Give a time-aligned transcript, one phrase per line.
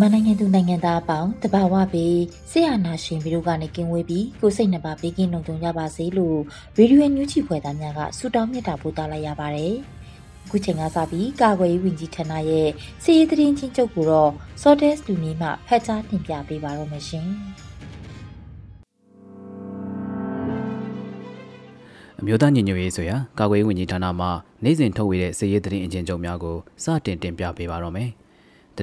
[0.00, 2.20] မြန်မာနိုင်ငံသူနိုင်ငံသားအပေါင်းတဘာဝပြီး
[2.50, 6.38] ဆရာနာရှင်ဗီဒီယိုကနေကင်းဝေးပြီးကိုစိတ်နှပါဘေးကင်းလုံခြုံကြပါစေလို့
[6.76, 9.74] ရေဒီယိုညူချီဖွယ်သားများကဆုတောင်းမြတ်တာပို့သလိုက်ရပါတယ်။
[10.44, 12.68] အခုချိန်ကစပြီးကာကွယ်ရေးဝန်ကြီးဌာနရဲ့
[13.02, 14.30] စီရေးသတင်းချင်းချုပ်ကိုတော့
[14.62, 17.28] Sortes လူမျိုးမှဖတ်ကြားတင်ပြပေးပါတော့မရှင်။
[22.20, 24.26] အမျိုးသားညီညွတ်ရေးဆိုရာကာကွယ်ရေးဝန်ကြီးဌာနမှ
[24.64, 28.10] နိုင်စဉ်ထုတ်ဝေတဲ့စီရေးသတင်းအကျဉ်းချုပ်များကိုစတင်တင်ပြပေးပါတော့မယ်။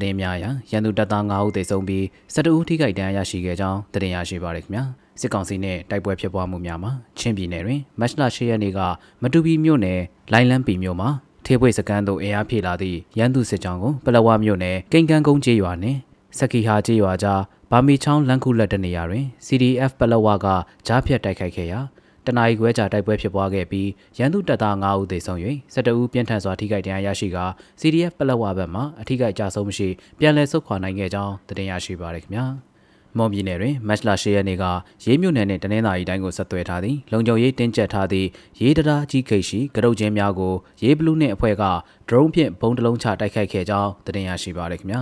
[0.01, 2.03] တရင်များရာရန်သူတပ်သား9ဦးသေဆုံးပြီး
[2.33, 4.83] 12ဦးထိခိုက်ဒဏ်ရာရရှိခဲ့ကြောင်းတရင်ရရှိပါရခင်ဗျာ
[5.19, 8.79] စစ်ကောင်စီနဲ့တိုက်ပွဲဖြစ်ပွားမှုများမှာချင်းပြည်နယ်တွင်မတ်လ10ရက်နေ့က
[9.21, 10.01] မတူပီမြို့နယ်
[10.33, 11.09] လိုင်လန်းပီမြို့မှာ
[11.45, 15.99] ထေးပွေစကန်သို့အင်အားဖြည့်လာသည့်ရန်သူစစ်ကြောင်းကိုပလဝမြို့နယ်ကိန်ကန်ကုန်းကျေးရွာနှင့်
[16.37, 20.47] စကီဟာကျေးရွာကြားဘာမီချောင်းလန်ခုလက်တနေရာတွင် CDF ပလဝက
[20.87, 21.79] ကြားဖြတ်တိုက်ခိုက်ခဲ့ရာ
[22.27, 25.39] တနအီခွဲကြာတိုက်ပွဲဖြစ်ပွားခဲ့ပြီးရန်သူတပ်သား9ဦးသေဆုံး၍
[25.73, 27.45] 12ဦးပြင်းထန်စွာထိခိုက်ဒဏ်ရာရရှိကာ
[27.81, 32.45] CDF ပလက်ဝဘက်မှအထိခိုက်ကြဆုံးမရှိပြန်လည်ဆုတ်ခွာနိုင်ခဲ့ကြောင်းသတင်းရရှိပါရခင်ဗျာ
[33.17, 34.65] မွန်ပြည်နယ်တွင်မတ်လ10ရက်နေ့က
[35.03, 38.27] ရေးမြို့နယ်နှင့်တနင်္သာရီတိုင်းကိုဆက်သွယ်ထားသည့်လုံခြုံရေးတင်းကျပ်ထားသည့်
[38.59, 40.53] ရေးတရာကြီးခိတ်ရှိကရုတ်ချင်းများကို
[40.83, 41.63] ရေးဘလူးနှင့်အဖွဲ့က
[42.09, 45.01] ဒရုန်းဖြင့်ဘုံတလုံးချတိုက်ခိုက်ခဲ့ကြောင်းသတင်းရရှိပါရခင်ဗျာ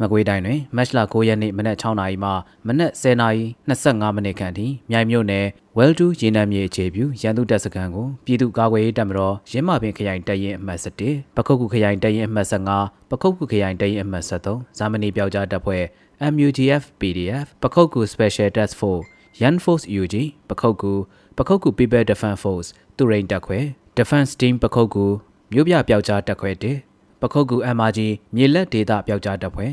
[0.00, 2.30] မကွေးတိုင်းတွင်မတ်လ9ရက်နေ့မနက်6နာရီမှ
[2.66, 3.44] မနက်10နာရီ
[3.80, 12.48] 25မိနစ်ခန့်ထိမြိုင်မြို့နယ် Well to ရေနံမြေအခြေပြုရန်သူတပ်စခန်းကိုပြည်သူ့ကာကွယ်ရေးတပ်မတော်ရင်းမာပင်ခရိုင်တပ်ရင်းအမှတ်7ပခုတ်ကူခရိုင်တပ်ရင်းအမှတ်
[12.78, 15.84] 15ပခုတ်ကူခရိုင်တပ်ရင်းအမှတ်73ဇာမနီပြောက်ကြားတပ်ဖွဲ့
[16.32, 19.06] MUGF PDF ပခုတ်ကူ Special Task Force
[19.42, 20.16] Yan Force UG
[20.48, 20.92] ပခုတ်ကူ
[21.38, 23.58] ပခုတ်ကူ People Defense Force တူရိန်တပ်ခွဲ
[23.98, 25.06] Defense Team ပခုတ်ကူ
[25.52, 26.91] မြို့ပြပြောက်ကြားတပ်ခွဲ1
[27.22, 28.00] ပခုတ်ကူ MRG
[28.34, 29.72] မြေလက်ဒေသပြောက်ကြားတပ်ဖွဲ့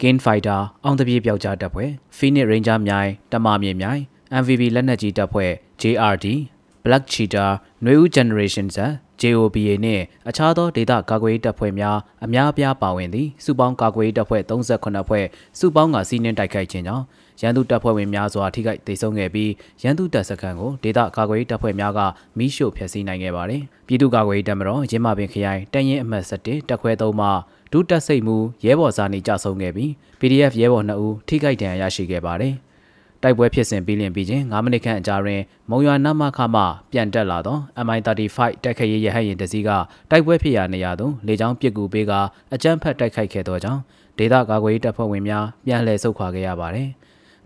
[0.00, 4.02] King Fighter အောင်တပြေပြောက်ကြားတပ်ဖွဲ့ Phoenix Ranger မြိုင်တမမြေမြိုင်
[4.40, 5.50] MVB လက်နက်ကြီးတပ်ဖွဲ့
[5.82, 6.26] JRD
[6.84, 7.52] Black Cheetah
[7.84, 8.78] နွေဦး Generation Z
[9.24, 15.24] JOBA နှင့်အခြားသောဒေသကာကွယ်ရေးတပ်ဖွဲ့များအများအပြားပါဝင်သည့်စုပေါင်းကာကွယ်ရေးတပ်ဖွဲ့38ဖွဲ့
[15.58, 17.04] စုပေါင်းကစီးနှင်းတိုက်ခိုက်ခြင်းကြောင့်
[17.40, 19.50] ရန်သူတပ်ဖွဲ့ဝင်များစွာထိခိုက်ဒေဆုံးခဲ့ပြီး
[19.82, 22.00] ရန်သူတပ်စခန်းကိုဒေသကာကွယ်ရေးတပ်ဖွဲ့များက
[22.38, 27.28] မိရှို့ဖျက်ဆီးနိုင်ခဲ့ပါတယ်။ပြည်သူ့ကာကွယ်ရေးတပ်မတော်ရင်းမာပင်ခရိုင်တန်ရင်အမှတ်7တပ်ခွဲ3မှ
[27.72, 32.54] ဒုတပ်စိတ်မှုရဲဘော်စာနေကြဆုံးခဲ့ပြီး PDF ရဲဘော်2ဦးထိခိုက်ဒဏ်ရာရရှိခဲ့ပါတယ်။
[33.24, 35.40] တိုက်ပွဲဖြစ်စဉ်ပြီးလျင်ပြီးချင်း9မိနစ်ခန့်အကြာတွင်
[35.70, 36.62] မုံရွာနမခမှ
[36.92, 39.70] ပြန်တက်လာသော MI35 တိုက်ခိုက်ရေးရဟတ်ယာဉ်တစ်စီးက
[40.10, 42.12] တိုက်ပွဲဖြစ်ရာနေရာသို့လေကြောင်းပစ်ကူပေးက
[42.54, 43.80] အကြမ်းဖက်တိုက်ခိုက်ခဲ့သောကြောင့်
[44.18, 46.88] ဒေသကာကွယ်ရေးတပ်ဖွဲ့ဝင်များပြန်လည်ဆုတ်ခွာခဲ့ရပါသည်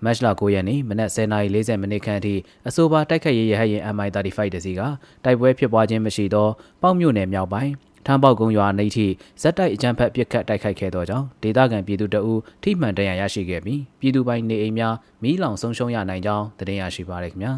[0.04, 2.34] မတ်လ9ရက်နေ့မနက်10:40မိနစ်ခန့်အထိ
[2.68, 4.80] အဆိုပါတိုက်ခိုက်ရေးရဟတ်ယာဉ် MI35 တစီးက
[5.24, 6.48] တိုက်ပွဲဖြစ်ပွားခြင်းမရှိသော
[6.82, 7.72] ပေါ့မြို့နယ်မြောက်ပိုင်း
[8.08, 9.06] ထမ်းပေါက်ကုန်းရွာနေထိ
[9.42, 17.52] ဇက်တိုက်အကြမ်းဖက်ပစ်ခတ်တိုက်ခိုက်ခဲ့သောကြောင့်ဒေသခံပြည်သူတအုပ်ထိမှန်ဒဏ်ရာရရှိခဲ့ပြီးပြည်သူပိုင်းနေအိမ်များမီးလောင်ဆုံးရှုံးရနိုင်ကြောင်းသတင်းရရှိပါရခင်ဗျာ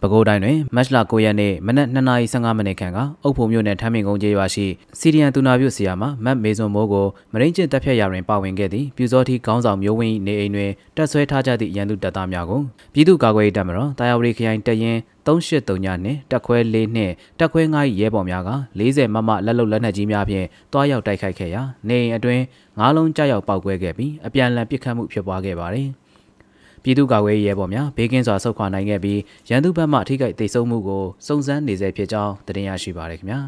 [0.00, 4.66] ပဲခူးတိုင်းတွင်မတ်လ9ရက်နေ့မနက်2:15မိနစ်ခန့်ကအုပ်ဖို့မြို့နယ်ထမ်းမင်ကုန်းကျေးရွာရှိ
[4.98, 12.60] စီရီယန်တူနာပြုဆရာမမတ်မေဇွန်မိုးကိုမရင်းကျင့်တပ်ဖြတ်ရာတွင်ပါဝင်ခဲ့သည့်ပြူစောတိခေါင်းဆောင်မျိုးဝင်းနေအိမ်တွင်တပ်ဆွဲထားကြသည့်ရန်သူတပ်သားများကို
[12.94, 22.42] ပြည်သူ့ကာကွယ်ရေးတပ်မတော်တာယာဝတီခရိုင်တရင် 383ညနှင့်တက်ခွဲ4နှင့်တက်ခွဲ9ရဲဘော်များက40မမလက်လုံလက်နက်ကြီးများဖြင့်တွားရောက်တိုက်ခိုက်ခဲ့ရာနေအိမ်အတွင်း
[22.78, 25.88] ငါးလုံးကြောက်ရောက်ပောက်ကွဲခဲ့ပြီးအပြန်အလှန်ပစ်ခတ်မှုဖြစ်ပွားခဲ့ပါသည်
[26.82, 33.40] ပြည်သူ့ကာကွယ်ရေးရဲဘော်များဘေးကင်းစွာဆုတ်ခွာနိုင်ခဲ့ပြီးရန်သူဘက်မှထိခိုက်ဒေဆုံးမှုကိုစုံစမ်းနေဆဲဖြစ်ကြောင်းတင်ပြရရှိပါရခင်ဗျာ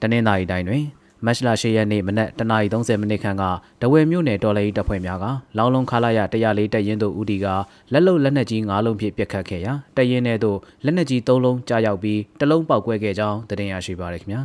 [0.00, 0.84] တနင်္သာရီတိုင်းတွင်
[1.26, 3.44] မတ်လ10ရက်နေ့မနက်10:30မိနစ်ခန့်က
[3.82, 5.24] တဝယ်မြို့နယ်တော်လှန်ရေးတပ်ဖွဲ့များက
[5.56, 7.46] လောင်းလုံးခလာရ104တပ်ရင်းတို့ဦးဒီက
[7.92, 14.42] လက်လုံလက်နက်ကြီး9လုံးဖြင့်ပစ်ခတ်ခဲ့ရာတပ်ရင်းထဲသို့လက်နက်ကြီး3လုံးကြားရောက်ပြီးတလုံးပေါက်ကွဲခဲ့ကြောင်းတင်ပြရရှိပါရခင်ဗျာ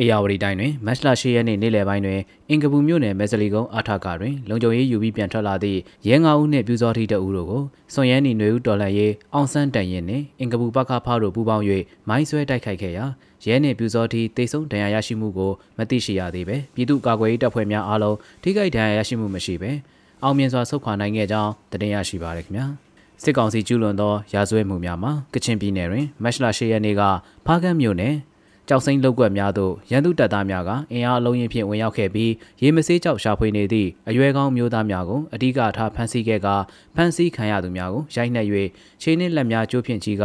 [0.00, 2.20] အေယာဝတီတိုင်းတွင်မတ်လ10ရက်နေ့နေ့လယ်ပိုင်းတွင်
[2.50, 5.78] အင်ကပူမြို့နယ်မဲစလီကုန်းအာထကာတွင်လုံခြုံရေးယူပြီးပြန်ထွက်လာသည့်
[6.08, 7.62] ရဲငါဦးနှင့်ပြူစောထီတအူတို့ကို
[7.94, 11.64] စွန်ရဲနီနွေဦးတော်လှန်ရေးအောင်ဆန်းတန်ရင်နှင့်အင်ကပူပခါဖားတို့ပူးပေါင်း၍
[12.08, 13.04] မိုင်းဆွဲတိုက်ခိုက်ခဲ့ရာ
[13.48, 19.70] ရဲရဲနှင့်ပြူစောတိတိတ်ဆုံးဒဏ်ရာရရှိမှုကိုမသိရှိရသေးပဲပြည်သူ့ကာကွယ်ရေးတပ်ဖွဲ့များအားလုံးထိခိုက်ဒဏ်ရာရရှိမှုမရှိပဲ
[20.22, 21.52] အောင်မြင်စွာဆုတ်ခွာနိုင်ခဲ့ကြောင်း
[21.82, 22.66] တင်ရရှိပါရခင်ဗျာ
[23.22, 27.02] စစ်ကောင်စီကျူးလွန်သောရာဇဝတ်မှုများမှာကချင်ပြည်နယ်တွင်မတ်လ10ရက်နေ့က
[27.46, 28.14] ဖားကန့်မြို့နယ်
[28.68, 36.48] ကြောက်စိမ့်လောက်ကွက်များသို့ရန်သူတပ်သားများကအင်အားအလုံးရင်ဖြင့်ဝင်ရောက်ခဲ့ပြီးရေမဆေးကြောက်ရှာဖွေနေသည့်အရွယ်ကောင်းမျိုးသားများကိုအ धिक ထားဖမ်းဆီးခဲ့က
[36.96, 38.46] ဖမ်းဆီးခံရသူများကိုရိုက်နှက်၍
[39.02, 40.24] ခြေနှင့်လက်များကျိုးဖြင့်ချီက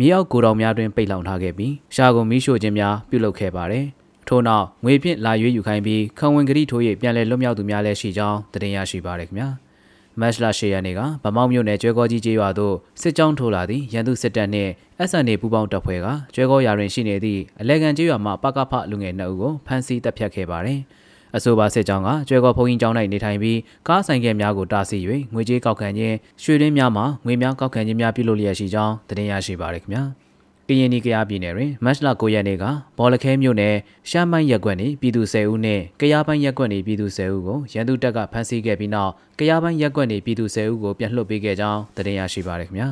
[0.00, 3.84] မြေအောက်ကိုတောင်များတွင်ပိတ်လောင်ထားခဲ့ပြီးရှားကုန်မီးရှို့ခြင်းများပြုလုပ်ခဲ့ပါတယ်။
[4.28, 9.48] ထို့နောက်ငွေဖြင့်လာရွေးယူခိုင်းပြီးခံဝင်ကတိထိုး၍ပြန်လည်လွတ်မြောက်သူများလည်းရှိကြောင်းတင်ရရှိပါရခင်ဗျာ။
[10.20, 14.70] မတ်လ10ရက်နေ့ကဗမောက်မြို့နယ်ကျွဲကောကြီးကျေးရွာသို့စစ်ကြောင်းထိုးလာသည့်ရန်သူစစ်တပ်နှင့်
[15.08, 20.80] SNA ပူးပေါင်းတပ်ဖွဲ့ကကျွဲကောရွာတွင်ရှိနေသည့်အလဲကန်ကျေးရွာမှပကဖလူငယ်2ဦးကိုဖမ်းဆီးတပ်ဖြတ်ခဲ့ပါသည်။
[21.36, 25.02] အဆိုပါစစ်ကြောင်းကကျွဲကောဖုန်ကြီးကျောင်း၌နေထိုင်ပြီးကားဆိုင်ကယ်များကိုတားဆီး၍
[25.34, 30.04] ငွေကြေးကောက်ခံခြင်းရွှေရင်းများမှငွေများကောက်ခံခြင်းများပြုလုပ်လျက်ရှိကြောင်းတင်ပြရရှိပါရခင်ဗျာ။
[30.70, 32.64] ကရင်နီကရားပြည်နယ်တွင်မတ်လ9ရက်နေ့က
[32.98, 33.76] ဘော်လခဲမြို့နယ်
[34.10, 42.88] ရှမ်းပိုင်းရက်ကွက်နေပြည်သူ10ဦးနဲ့ကရားပိုင်းရက်ကွက်နေပြည်သူ10ဦးကိုရန်သူတပ်ကဖမ်းဆီးခဲ့ပြီးနောက်ကရားပိုင်းရက်ကွက်နေပြည်သူ10ဦးကိုပြန်လွှတ်ပေးခဲ့ကြောင်းသတင်းရရှိပါရခင်ဗျာ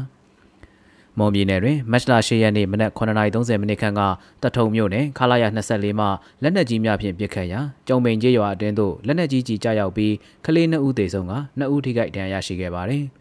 [1.19, 4.01] မွန်ပြည်နယ်တွင်မတ်လ10ရက်နေ့မနက်9:30မိနစ်ခန့်က
[4.43, 6.09] တထုံမြို့နယ်ခလာရ24မှာ
[6.43, 13.05] လက်နက်ကြီးများဖြင့်ပစ်ခတ်ရာကျုံပိန်ကျေးရွာအတွင်းသို့လက်နက်ကြီးကြီးကြားရောက်ပြီးကလေး2ဦးသေဆုံးက2ဦးထိခိုက်ဒဏ်ရာရရှိခဲ့ပါသည်။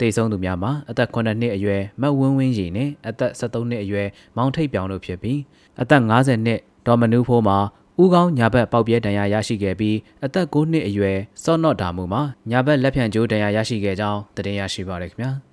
[0.00, 5.38] တေဆုံးသူများမှာအသက်9နှစ်အရွယ်မတ်ဝင်းဝင်းရီနဲ့အသက်73နှစ်အရွယ်မောင်ထိပ်ပြောင်တို့ဖြစ်ပြီး
[5.80, 7.58] အသက်50နှစ်ဒေါ်မနူးဖိုးမှာ
[8.02, 15.32] ဦးကောင်းညာဘက်ပေါက်ပြဲဒဏ်ရာရရှိခဲ့ပြီးအသက်9နှစ်အရွယ်စော့နော့ဒါမှုမှာညာဘက်လက်ဖြန့်ကျိုးဒဏ်ရာရရှိခဲ့ကြောင်းတင်ရရှိပါရခင်ဗျာ။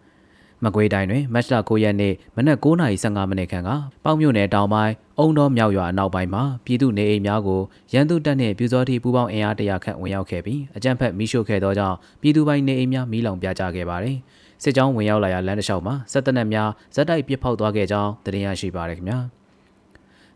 [0.63, 3.69] မကွေးတိုင်းတွင်မတ်လ9ရက်နေ့မနက်9:15မိနစ်ခန့်က
[4.04, 7.62] ပေါက်မြို့နယ်တောင်ပိုင်းအုံတော်မြောက်ရွာအနောက်ပိုင်းမှာပြည်သူနေအိမ်များကို
[7.94, 14.18] ရန်သူတပ်နှင့်ပြူစောတိပူးပေါင်းအင်အားတရာခန့်ဝင်ရောက်ခဲ့ပြီးအကြမ်းဖက်မိရှို့ခဲ့သောကြောင့်ပြည်သူပိုင်းနေအိမ်များမီးလောင်ပြကြခဲ့ပါသည်
[14.63, 19.19] စစ်ကြောင်းဝင်ရောက်လာရာလမ်းတစ်လျှောက်မှာစစ်တပ်နက်များဇက်တိုက်ပစ်ဖောက်သွားခဲ့ကြောင်းသိရရှိပါရခင်ဗျာ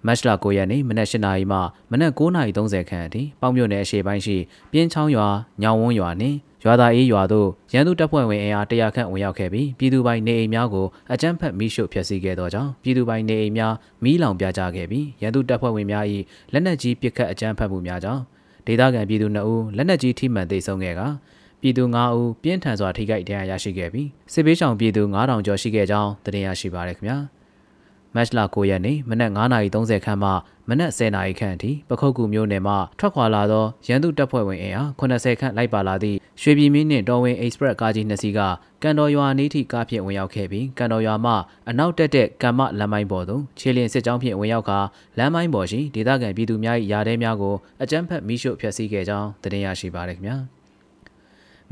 [0.07, 1.59] မတ်လ9ရက်နေ့မနက်၈နာရီမှ
[1.91, 4.37] မနက်9:30ခန့်အထိပေါင်မြို့နယ်အရှေ့ပိုင်းရှိ
[4.71, 5.27] ပြင်းချောင်းရွာ
[5.61, 13.73] ညောင်ဝန်းရွာနှင့် ရွာသားအေးရွာသို့ရန်သူတပ်ဖွဲ့ဝင်အင်အား100ခန့်ဝင်ရောက်ခဲ့ပြီးပြည်သူပိုင်နေအိမ်များကိုအကြမ်းဖက်မိရှို့ဖျက်ဆီးခဲ့သောကြောင့်ပြည်သူပိုင်နေအိမ်များ
[14.03, 16.05] မီးလောင်ပြကြခဲ့ပြီးရန်သူတပ်ဖွဲ့ဝင်များ၏
[16.53, 18.21] လက်နက်ကြီးပစ်ခတ်အကြမ်းဖက်မှုများကြောင့်
[18.67, 21.01] ဒေသခံပြည်သူ2ဦးလက်နက်ကြီးထိမှန်သိမ်းဆုံးခဲ့က
[21.61, 27.17] ပြည်သူ9ဦးပြင်းထန်စွာထိခိုက်ဒဏ်ရာရရှိခဲ့ပြီးစစ်ဘေးရှောင်ပြည်သူ9000ကျော်ရှိခဲ့ကြောင်းသိရရှိပါရခင်ဗျာ။
[28.15, 30.29] မတ်လ9ရက်နေ့မနက်9:30ခန့်မှ
[30.69, 38.39] မနက်10:00ခန့်အထိပခုတ်ကူမြို့နယ်မှထွက်ခွာလာသောရန်သူတပ်ဖွဲ့ဝင်အင်အား80ခန့်လိုက်ပါလာသည့် ရွှေပြည်မင်းနှင့်တော်ဝင် Express ကားကြီးနှစ်စီးက
[38.83, 41.33] ကန်တော်ရွာနေထိကားဖြင့်ဝင်ရောက်ခဲ့ပြီးကန်တော်ရွာမှ
[41.69, 44.79] အနောက်တက်တဲ့ကမ္မလမ်းမိုင်းပေါ်သို့ခြေလျင်စစ်ကြောင်းဖြင့်ဝင်ရောက်ကာ
[45.17, 50.37] လမ်းမိုင်းပေါ်ရှိဒေသခံပြည်သူများ၏ယာတဲများကိုအကြမ်းဖက်မိရှုဖျက်ဆီးခဲ့ကြောင်းသိရရှိပါရခင်ဗျာ။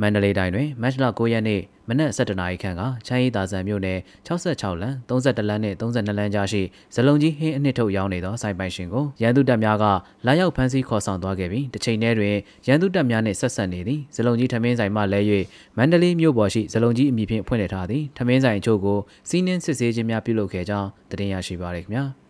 [0.01, 6.61] မန္တလေးတိုင်းတွင်မတ်လ9ရက်နေ့မနက်7:00နာရီခန့်ကချမ်းရီသာဆန်မြို့နယ်66လမ်း32လမ်းနဲ့32လမ်းကြားရှိ
[6.95, 9.85] ဇလုံကြီးဟင်းအနှစ်ထုတ်ရောင်းနေသောစိုက်ပိုင်ရှင်ကိုရန်သူတပ်များက
[10.25, 12.35] လာရောက်ဖမ်းဆီးခေါ်ဆောင်သွားခဲ့ပြီးတစ်ချိန်တည်းတွင်
[12.67, 15.19] ရန်သူတပ်များနှင့်ဆက်ဆက်နေသည့်ဇလုံကြီးထမင်းဆိုင်မှလဲ၍
[15.77, 18.99] မန္တလေးမြို့ပေါ်ရှိဇလုံကြီးအမည်ဖြင့်ဖွင့်လှစ်ထားသည့်ထမင်းဆိုင်အချို့ကို
[19.29, 20.87] စီးနှင်းစစ်ဆေးခြင်းများပြုလုပ်ခဲ့ကြောင်း
[21.19, 22.05] တင်ရရှိပါရခင်ဗျာ။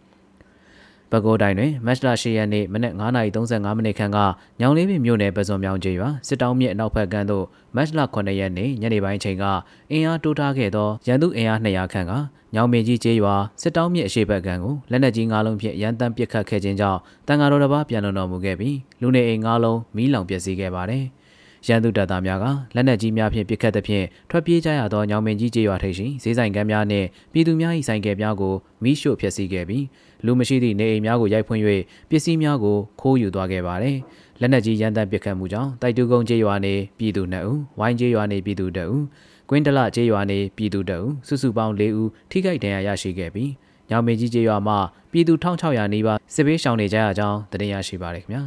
[1.11, 4.17] ပဲခူးတိုင်းတွင်မတ်လ10ရက်နေ့မနက်9:35မိနစ်ခန့်က
[4.59, 7.45] ညောင်လေးပင်မြို့နယ်ပဇွန်မြောင်ကျေးရွာစစ်တောင်းမြစ်အနောက်ဘက်ကမ်းသို့
[7.75, 9.45] မတ်လ9ရက်နေ့ညနေပိုင်းချိန်က
[9.91, 12.13] အင်အားတိုးထားခဲ့သောရန်သူအင်အား200ခန့်က
[12.55, 21.05] ညောင်မင်းကြီးကျေးရွာစစ်တောင်းမြစ်အရှေ့ဘက်ကမ်းကိုလက်နက်ကြီး၅လုံးဖြင့်ရန်တမ်းပစ်ခတ်ခဲ့ခြင်းကြောင့်တန်ဃာတော်တစ်ပါးပြန်လွန်တော်မူခဲ့ပြီးလူနေအိမ်၅လုံးမီးလောင်ပျက်စီးခဲ့ပါတယ်။
[21.67, 29.85] ရန်သူတပ်သားများကလက်နက်ကြီးများဖြင့်ပစ်ခတ်သဖြင့်ထွက်ပြေးကြရသောညောင်မင်းကြီးကျေးရွာထိပ်ရှိဈေးဆိုင်ကမ်းများနှင့်ပြည်သူများ၏ဆိုင်ကယ်များကိုမိရှို့ဖျက်ဆီးခဲ့ပြီး
[30.25, 31.61] လူမရှိသည့်နေအိမ်များကိုရိုက်ဖွင့်၍
[32.09, 33.97] ပစ္စည်းများကိုခိုးယူသွားခဲ့ပါသည်
[34.39, 39.01] လက်နက်ကြီးရန်တမ်းပစ်ခတ်မှုကြောင့်တိုက်တူကုန်းကျေးရွာနေပြည်သူ2ဦးဝိုင်းကျေးရွာနေပြည်သူ2ဦး
[39.49, 43.51] ကွင်းတလကျေးရွာနေပြည်သူ2ဦးစုစုပေါင်း4ဦးထိခိုက်ဒဏ်ရာရရှိခဲ့ပြီး
[43.89, 44.75] ညောင်မင်းကြီးကျေးရွာမှ
[45.11, 48.43] ပြည်သူ1600နီးပါးစစ်ဘေးရှောင်နေကြရကြောင်းတင်ရရှိပါရခင်ဗျာ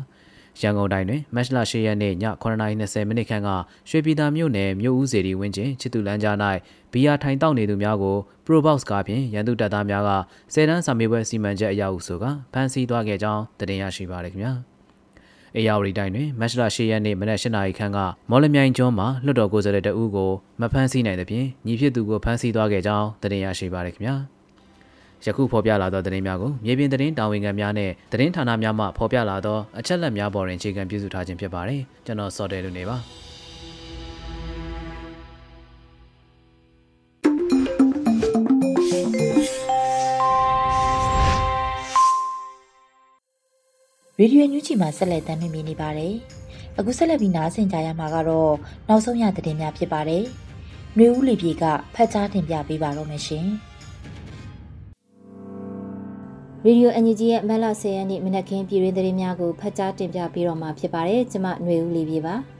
[0.60, 3.48] ရန်ကုန်တိုင်းတွင်မတ်လ10ရက်နေ့ည9:20မိနစ်ခန့်က
[3.88, 6.36] ရွှေပြည်သာမြို့နယ်မြို့ဦးစေတီဝင်းကျင်ချစ်သူလမ်းကြား၌
[6.92, 8.16] ဘီယာထိုင်တောက်နေသူများကို
[8.46, 10.10] Probox ကားဖြင့်ရန်သူတပ်သားများက
[10.52, 14.52] ဆယ်တန်းစာမေးပွဲစီမံချက်အရာဟုဆိုကဖမ်းဆီးသွားခဲ့ကြောင်းတင်ရရှိပါရခင်ဗျာ။
[15.56, 17.98] အေယာဝတီတိုင်းတွင်မတ်လ10ရက်နေ့မနက်8နာရီခန့်က
[18.30, 20.30] မော်လမြိုင်ကျွန်းမှာလွှတ်တော်ကိုယ်စားလှယ်တအူးကို
[20.60, 24.16] မဖမ်းဆီးနိုင်သဖြင့်ညီဖြစ်သူကိုဖမ်းဆီးသွားခဲ့ကြောင်းတင်ရရှိပါရခင်ဗျာ။
[25.26, 32.98] ယခုဖော်ပြလာသောသတင်းများကိုမြေပြင်သတင်းတာဝန်ခံများနဲ့သတင်းဌာနများမှဖော်ပြလာသောအချက်အလက်များပေါ်တွင်အခြေခံပြုစုထားခြင်းဖြစ်ပါတယ်ကျွန်တော်စောတယ်လူနေပါ
[44.20, 46.14] ရေဒီယိုညူးချီမှာဆက်လက်တင်ပြနေပါတယ်။
[46.78, 48.52] အခုဆက်လက်ပြီးနားဆင်ကြရမှာကတော့
[48.88, 50.24] နောက်ဆုံးရသတင်းများဖြစ်ပါတယ်။
[50.98, 51.64] မျိုးဦးလီပြေက
[51.94, 53.48] ဖတ်ကြားတင်ပြပေးပါတော့မယ်ရှင်။
[56.66, 62.51] ရေဒီယိုအန်ဂျီဂျီရဲ့မက်လာ10ရက်နေ့မနက်ခင်းပြည်တွင်းသတင်းများကိုဖတ်ကြားတင်ပြပေးတော့မှာဖြစ်ပါတယ်ကျွန်မຫນွေဦးလေးပြေပါပ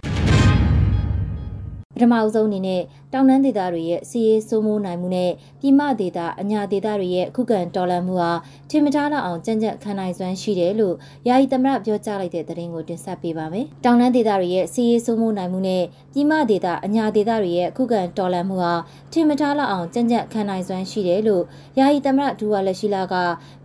[2.02, 2.82] ထမအဆုံးအနေနဲ့
[3.12, 5.30] တောင်တန်းဒေသတွေရဲ့စီးရေးစိုးမိုးနိုင်မှုနဲ့
[5.61, 8.32] ပြည်မဒေသအညာဒေသတွေရဲ့ခုခံတော်လှန်မှုဟာ
[8.71, 10.94] ထင်မထားလောက်အောင်ကြံ့ကြံ့ခံနိုင်စွမ်းရှိတယ်လို့
[11.28, 18.75] ယာယီသမရပြောကြားလိုက်တဲ့သတင်းကိုတင်ဆက်ပေးပါမယ်။တောင်တန်းဒေသတွေရဲ့စီးရေးစိုးမိုးနိုင်မှုနဲ့ပြည်မဒေသအညာဒေသတွေရဲ့ခုခံတော်လှန်မှုဟာ
[19.12, 21.44] ထင်မထားလောက်အောင်ကြံ့ကြံ့ခံနိုင်စွမ်းရှိတယ်လို့
[21.78, 23.14] ယာယီသမရဒူဝါလက်ရှိလာက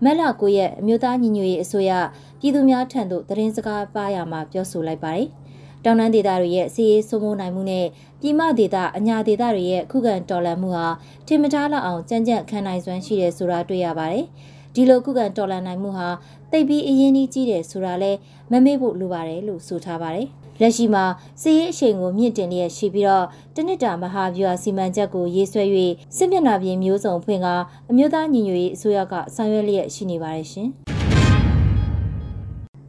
[0.03, 1.91] မက်လာကိုရဲ့အမျိုးသားညီညွတ်ရေးအစိုးရ
[2.39, 5.27] ပြည်သူများထံသို့သတင်းစကားပါရမှာပြောဆိုလိုက်ပါတယ်။
[5.83, 7.85] တောင်တန်းဒေသတွေရဲ့စီးရေးစိုးမိုးနိုင်မှုနဲ့
[8.21, 10.87] ပြည်မဒေသအညာဒေသတွေရဲ့ခုခံတော်လှန်မှုဟာ
[11.27, 14.25] ထင်မထားလောက်အောင်ကြံ့ကြံ့ခံနိုင်စွမ်းရှိတယ်ဆိုတာတွေ့ရပါတယ်။
[14.73, 16.09] ဒီလိုခုခံတော်လှန်နိုင်မှုဟာ
[16.51, 18.11] တိတ်ပြီးအရင်ကြီးတယ်ဆိုတာလဲ
[18.51, 20.27] မမေ့ဖို့လိုပါတယ်လို့ဆိုထားပါတယ်။
[20.61, 21.05] လက်ရှိမှာ
[21.41, 25.63] စီးရေးအချိန်ကိုမြင့်တင်လျက်ရှိပြီးတော့တနစ်တာမဟာဗျူဟာစီမံချက်ကိုရေးဆွဲ၍
[26.17, 27.47] စစ်မျက်နှာပြင်မျိုးစုံဖွင့်က
[27.89, 30.69] အမျိုးသားညီညွတ်ရေးအစိုးရကဆောင်ရွက်လျက်ရှိနေပါတယ်ရှင်။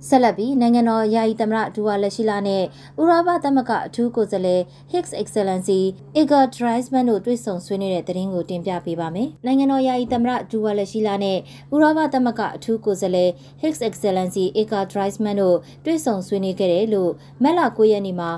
[0.07, 2.63] ဆက်လက်ပြီးနိုင်ငံတော်ယာယီသမရဒူဝါလက်ရှိလာနဲ့
[3.01, 4.61] ဥရောပသမဂ္ဂအထူးကိုယ်စားလှယ်
[4.93, 5.81] Higgs Excellency
[6.21, 11.39] Igor Dreisman တို့တွေ့ဆုံဆွေးနွေးတဲ့သတင်းကိုတင်ပြပေးပါမယ်။နိုင်ငံတော်ယာယီသမရဒူဝါလက်ရှိလာနဲ့
[11.75, 13.31] ဥရောပသမဂ္ဂအထူးကိုယ်စားလှယ်
[13.63, 17.11] Higgs Excellency Igor Dreisman တို့တွေ့ဆုံဆွေးနွေးခဲ့တယ်လို့
[17.43, 18.31] မက်လာ9ရက်နေ့မှာ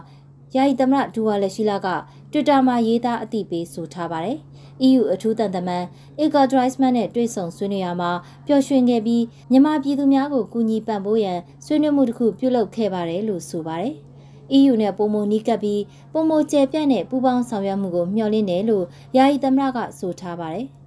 [0.56, 1.88] ယာယီသမရဒူဝါလက်ရှိလာက
[2.30, 4.38] Twitter မှာရေးသားအသိပေးဆိုထားပါတယ်။
[4.88, 5.84] EU အထူးတန်တမန်
[6.20, 8.10] Eka Dreisman နဲ့တွေ့ဆုံဆွေးနွေးရမှာ
[8.46, 13.94] ပျော်ရွှင်ခဲ့ပြီးမြန်မာပြည်သူများကိုကူညီပံ့ပိုးရန်ဆွေးနွေးမှုတစ်ခုပြုလုပ်ခဲ့ပါတယ်လို့ဆိုပါတယ်။
[14.58, 15.82] EU နဲ့ပုံမနီးကပ်ပြီး
[16.12, 18.84] ပုံမကျဲပြန့်တဲ့ပူးပေါင်းဆောင်ရွက်မှုကိုမျှော်လင့်တယ်လို့
[19.16, 20.66] ယာယီသမရကဆိုထားပါတယ်။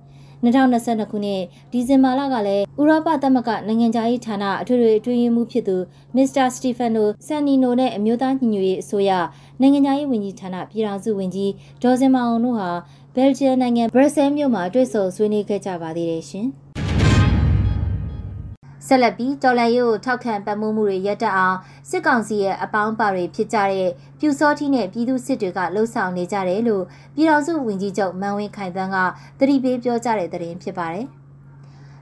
[0.44, 5.78] 2022ခုနှစ်ဒီဇင်ဘာလကလည်းဥရောပသမဂ္ဂနိုင်ငံသားရေးဌာနအထွေထွေအတွင်းရေးမှူးဖြစ်သူ
[6.16, 9.12] မစ္စတာစတီဖန်နိုဆန်နီနိုနဲ့အမျိုးသားညီညွတ်ရေးအစိုးရ
[9.62, 12.70] နိုင်ငံသားရေးဝန်ကြီးဌာနပြည်ထောင်စုဝန်ကြီးဒေါ်စင်မောင်တို့ဟာ
[13.16, 16.48] ဘယ်လ်ဂျီယံနိုင်ငံဘရက်ဆဲမြို့မှာတွေ့ဆုံဆွေးနွေးခဲ့ကြပါသေးတယ်ရှင်။
[18.88, 21.58] ဆက်လက်ပြီးတော်လန်ရေးကိုထောက်ခံပတ်မိုးမှုတွေရပ်တန့်အောင်
[21.90, 23.90] စစ်ကောင်စီရဲ့အပေါင်းပါတွေဖြစ်ကြတဲ့
[24.20, 26.84] ပြူစောတိနဲ့ပြည်သူစစ်တွေကလှုံ့ဆော်နေကြတယ်လို့
[27.16, 28.98] ပြည်တော်စုဝန်ကြီးချုပ်မန်ဝင်းခိုင်တန်းက
[29.40, 31.08] သတိပေးပြောကြားတဲ့သတင်းဖြစ်ပါတယ်။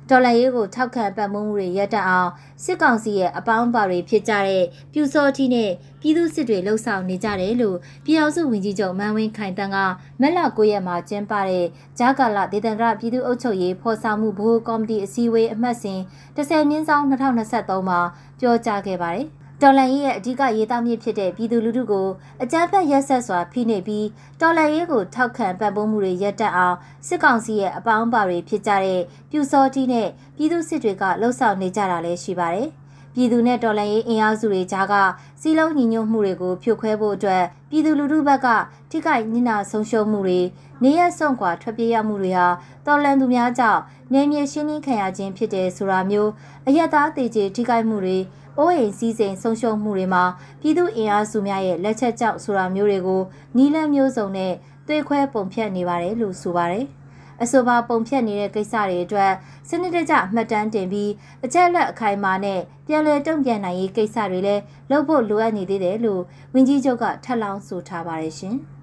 [0.10, 2.30] ဒေါ်လာရေးကိုထောက်ခံပတ်မှုမှုတွေရပ်တန့်အောင်
[2.64, 9.78] စစ်ကောင်စီရဲ့အပေါင်းပါတွေဖြစ်ကြတဲ့ပြူစောတိနဲ့ပြည်သူစစ်တွေလှုပ်ဆောင်နေကြတယ်လို့ပြည်အောင်စုဝန်ကြီးချုပ်မန်ဝင်းခိုင်တန်းက
[10.22, 11.66] မက်လ9ရက်မှာကျင်းပတဲ့
[12.00, 16.00] ဂျာကာလာဒေသန္တရပြည်သူ့အုပ်ချုပ်ရေးဖော်ဆောင်မှုဘိုးကော်မတီအစည်းအဝေးအမှတ်စဉ်
[16.38, 18.00] 10မြင်းဆောင်2023မှာ
[18.40, 19.28] ပြောကြားခဲ့ပါတယ်။
[19.64, 22.08] တော်လန်ရေးရဲ့အဓိကရေးသားမြစ်ဖြစ်တဲ့ပြည်သူလူထုကို
[22.44, 24.08] အကြမ်းဖက်ရက်ဆက်စွာဖိနှိပ်ပြီး
[24.42, 26.78] တော်လန်ရေးကိုထောက်ခံပံ့ပိုးမှုတွေရပ်တန့်အောင်
[27.08, 32.70] စစ်ကောင်စီရဲ့အပေါင်းပါတွေဖြစ်ကြတဲ့ပြူစောတိနဲ့ပြည်သူစစ်တွေကလှုံ့ဆော်နေကြတာလည်းရှိပါတယ်။
[33.16, 34.94] ပြည်သူနဲ့တော်လှန်ရေးအင်အားစုတွေကြားက
[35.42, 38.48] စီးလုံးညီညွတ်မှုတွေကိုဖြိုခွဲဖို့အတွက်ပြည်သူလူထုဘက်က
[38.92, 40.42] ထိခိုက်နစ်နာဆုံးရှုံးမှုတွေ
[40.84, 42.48] နေရဆုံးကွာထွက်ပြေးရမှုတွေဟာ
[42.86, 43.82] တော်လန်သူများကြောင့်
[44.14, 46.32] နေမြေရှင်းလင်းခံရခြင်းဖြစ်တဲ့ဆိုတာမျိုး
[46.68, 48.18] အယက်သားတေကျေထိခိုက်မှုတွေ
[48.58, 50.24] အိုးအိမ်စည်းစိမ်ဆုံးရှုံးမှုတွေမှာ
[50.62, 53.22] ပြည်သူအင်အားစုများရဲ့လက်ချက်ကြောင့်ဆိုတာမျိုးတွေကို
[53.58, 54.54] နီးလန်းမျိုးစုံနဲ့
[54.88, 56.86] သွေးခွဲပုံဖြတ်နေပါတယ်လို့ဆိုပါတယ်။
[57.44, 59.32] အဆိုပါပုံဖြတ်နေတဲ့ကိစ္စတွေအတွက်
[59.70, 61.12] စနစ်တကျမှတ်တမ်းတင်ပြီး
[61.46, 66.22] အချက်လက်အခိုင်အမာနဲ့ပြန်လည်တုံ့ပြန်နိုင်ရေးကိစ္စတွေလည်းလုပ်ဖို့လိုအပ်နေသေးတယ်လို့
[66.54, 68.56] ဝန်ကြီးချုပ်ကထပ်လောင်းဆိုထားပါတယ်ရှင်။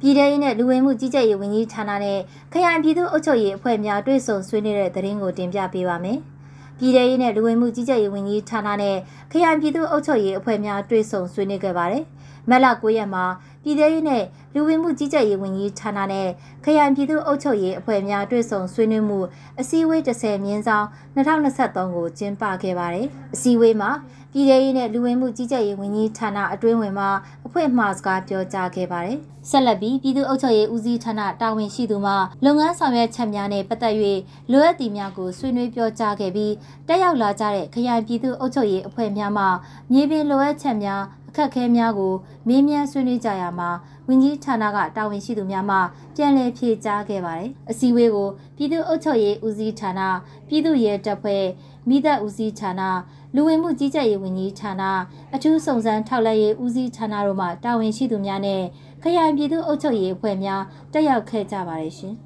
[0.00, 2.18] ပြည်ထောင်စုနဲ့လူဝင်မှုကြီးကြပ်ရေးဝန်ကြီးဌာနနဲ့
[2.52, 6.20] ခရိုင်ပြည်သူ့အုပ်ချုပ်ရေးအဖွဲ့များတွဲဆုံဆွေးနွေးတဲ့သတင်းကိုတင်ပြပေးပါမယ်။
[6.82, 8.96] ပြည်ထောင်ရေးနဲ့လူဝင်မှုကြီးကြပ်ရေးဝန်ကြီးဌာနနဲ့
[9.32, 12.04] ခရိုင်ပြည်သူ့အုပ်ချုပ်ရေးအဖွဲ့များတွေ့ဆုံဆွေးနွေးခဲ့ပါတယ်။
[12.50, 13.24] မက်လ9ရက်မှာ
[13.62, 14.24] ပြည်ထောင်ရေးနဲ့
[14.54, 16.28] လူဝင်မှုကြီးကြပ်ရေးဝန်ကြီးဌာနနဲ့
[16.64, 19.18] ခရိုင်ပြည်သူ့အုပ်ချုပ်ရေးအဖွဲ့များတွေ့ဆုံဆွေးနွေးမှု
[19.60, 20.86] အစည်းအဝေး30မြင်းဆောင်
[21.16, 23.90] 2023ကိုကျင်းပခဲ့ပါတယ်။အစည်းအဝေးမှာ
[24.34, 27.06] ပြည်ထောင်ရေးနဲ့လူဝင်မှုကြီးကြပ်ရေးဝန်ကြီးဌာနအတွင်းဝင်မှ
[27.46, 29.18] အဖွဲ့မှစကားပြောကြားခဲ့ပါတယ်။
[29.50, 32.12] ဆက်လက်ပြီးပြည်သူ့အုပ်ချုပ်ရေးဦးစီးဌာနတာဝန်ရှိသူမှ
[32.44, 33.94] လုပ်ငန်းဆောင်ရွက်ချက်များနဲ့ပတ်သက်၍
[34.52, 36.52] လိုအပ်သည့်များကိုဆွေးနွေးပြောကြားခဲ့ပြီး
[36.88, 39.44] တက်ရောက်လာကြတဲ့ခရိုင်ပြည်သူ့အုပ်ချုပ်ရေးအဖွဲ့များမှ
[39.92, 42.14] မြေပြင်လိုအပ်ချက်များအခက်အခဲများကို
[42.48, 43.70] မေးမြန်းဆွေးနွေးကြရမှာ
[44.08, 45.76] ဝန်ကြီးဌာနကတာဝန်ရှိသူများမှ
[46.16, 50.00] ပြန်လည်ဖြေကြားခဲ့ပါတယ်။အစည်းအဝေးကိုပြည်သူ့အုပ်ချုပ်ရေးဦးစီးဌာန
[50.48, 51.44] ပြည်သူ့ရဲတပ်ဖွဲ့
[51.88, 52.82] မိသက်ဦးစီးဌာန
[53.36, 54.82] လူဝင်မှုကြီးကြပ်ရေးဝန်ကြီးဌာန
[55.34, 58.62] အထူးစုံစမ်းထောက်လှမ်းရေးဦးစီးဌာနတို့မှတာဝန်ရှိသူများနဲ့
[59.02, 60.62] ခရိုင်ပြည်သူ့အုပ်ချုပ်ရေးအဖွဲ့များ
[60.92, 62.14] တက်ရောက်ခဲ့ကြပါတယ်ရှင်။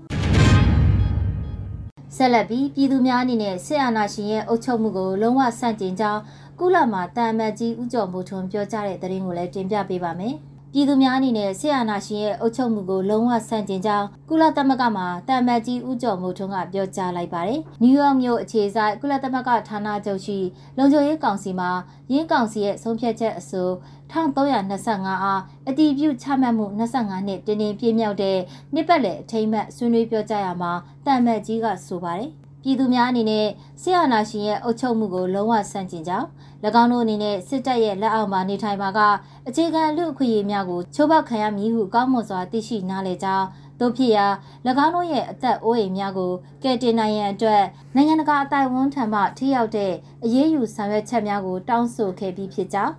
[2.17, 6.23] ဆက်လက်ပြီးပြည်သူများအနေနဲ့စစ်အာဏာရှင်ရဲ့အုပ်ချုပ်မှုကိုလုံးဝဆန့်ကျင်ကြောင်း
[6.61, 10.37] ကုလမှာတာမတ်ကြီးဦးကျော်မိုးထွန်းပြောကြားတဲ့သတင်းကိုလည်းတင်ပြပေးပါမယ်။
[10.73, 20.39] ပြည်သူများအနေနဲ့ဆီယနာရှင်ရဲ့အုပ်ချုပ်မှုကိုလုံးဝဆန့်ကျင်ကြောင်းကုလသမဂ္ဂမှတာမတ်ကြီးဦးကျော်မိုးထွန်းကပြောကြားလိုက်ပါတယ်။နယူးယောက်မြို့အခြေစိုက်ကုလသမဂ္ဂဌာနချုပ်ရှိ
[20.79, 21.71] လုံခြုံရေးကောင်စီမှာ
[22.13, 23.69] ရင်းကောင်စီရဲ့ဆုံးဖြတ်ချက်အဆို
[24.13, 28.39] 1325အားအတည်ပြုချမှတ်မှု25နှစ်တင်းတင်းပြည့်မြောက်တဲ့
[28.75, 30.73] နှစ်ပတ်လည်အထိမ်းအမှတ်ဆွေးနွေးပြောကြားရမှာ
[31.07, 32.33] တာမတ်ကြီးကဆိုပါတယ်။
[32.67, 33.47] ပြည်သူများအနေနဲ့
[33.83, 36.27] ဆရာနာရှင်ရဲ့အုပ်ချုပ်မှုကိုလုံးဝဆန့်ကျင်ကြောင်း၎
[36.83, 39.01] င်းတို့အနေနဲ့စစ်တပ်ရဲ့လက်အောက်မှာနေထိုင်ပါက
[39.49, 43.47] အခြေခံလူအခွင့်အရေးများကိုချိုးဖောက်ခံရမည်ဟုကောင်းမွန်စွာသိရှိနားလည်ကြောင်း
[43.81, 44.27] တို့ဖြစ်ရာ၎
[44.85, 46.33] င်းတို့ရဲ့အသက်အိုးအိမ်များကို
[46.63, 47.63] ကယ်တင်နိုင်ရန်အတွက်
[47.95, 49.93] နိုင်ငံတကာအတိုင်းဝန်ထံမှထိရောက်တဲ့
[50.25, 52.95] အရေးယူဆောင်ရွက်ချက်များကိုတောင်းဆိုခဲ့ပြီးဖြစ်ကြောင်း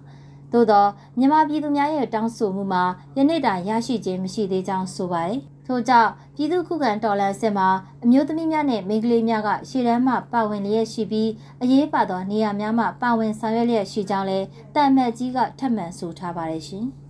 [0.51, 0.85] သို့သော
[1.17, 2.83] မြန်မာပြည်သူများရဲ့တောင်းဆိုမှုမှာ
[3.17, 7.67] ယနေ့တိုင်ရရှိခြင်းမရှိသေးကြောင်းဆိုပါတယ်။ ထို့ကြောင့်ပြည်သူ့ခုခံတော်လှန်စစ်မှာ
[8.03, 11.29] အမျိုးသမီးများနဲ့မိန်းကလေးများကရှေ့တန်းမှပါဝင်လျက်ရှိပြီး
[11.61, 14.45] အရေးပါသောနေရာများမှပါဝင်ဆောင်ရွက်လျက်ရှိကြောင်းလည်း
[14.75, 16.85] တန်မတ်ကြီးကထပ်မံဆိုထားပါတယ်ရှင်။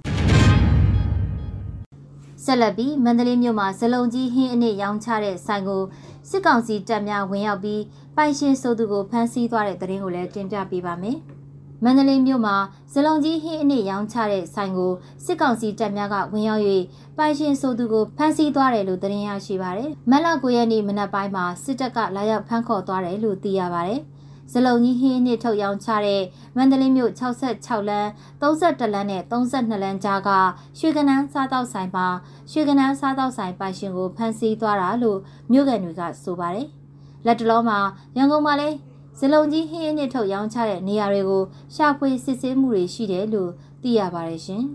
[2.44, 5.84] ဆက်လက်ပြီးမန္တလေးမြို့မှာဇလုံကြီးဟင်းအနစ်ရောင်းချတဲ့ဆိုင်ကို
[6.30, 7.82] စစ်ကောင်စီတပ်များဝင်ရောက်ပြီး
[8.16, 11.20] ပိုင်ရှင်ဆိုသူကိုဖမ်းဆီးသွားတဲ့တဲ့ရင်ကိုလည်းတင်ပြပေးပါမယ်။
[11.84, 12.56] မန္တလေးမြို့မှာ
[12.94, 14.92] ဇလုံကြီးဟင်းအနစ်ရောင်းချတဲ့ဆိုင်ကို
[15.26, 16.64] စစ်ကောင်စီတပ်များကဝင်ရောက်၍
[17.18, 24.02] ပိုင်ရှင်ဆိုသူကိုဖမ်းဆီးသွားတယ်လို့သတင်းရရှိပါတယ်။မက်လ9ရက်နေ့မနက်ပိုင်းမှာစစ်တပ်ကလာရောက်ဖမ်းခေါ်သွားတယ်လို့သိရပါတယ်။
[24.52, 26.22] ဇလုံကြီးဟင်းနှစ်ထုတ်ရောင်းချတဲ့
[26.56, 28.10] မန္တလေးမြို့66လမ်း
[28.42, 30.30] 32လမ်းနဲ့32လမ်းကြားက
[30.80, 32.08] ရွှေကနန်းစားတောက်ဆိုင်မှာ
[32.52, 35.20] ရွှေကနန်းစားတောက်ဆိုင်ပိုင်ရှင်ကိုဖမ်းဆီးသွားတာလို့
[35.52, 36.68] မြို့ကန်တွေကဆိုပါတယ်။
[37.26, 37.80] လက်တလုံးမှာ
[38.18, 38.76] ရန်ကုန်မှာလည်း
[39.20, 41.44] ဇလုံကြီးဟင်းအနှစ်ထုတ်ရောင်းချတဲ့နေရာတွေကို
[41.76, 43.52] ရှာဖွေစစ်ဆေးမှုတွေရှိတယ်လို့
[43.84, 44.64] သိရပါတယ်ရှင်။